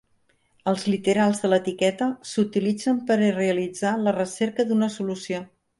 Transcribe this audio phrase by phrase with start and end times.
[0.71, 5.49] Els literals de l'etiqueta s'utilitzen per realitzar la recerca d'una solució.